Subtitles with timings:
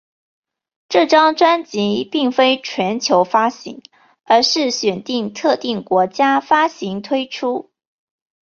[0.89, 3.83] 这张专辑并非全球发行
[4.23, 7.69] 而是选定特定国家发行推出。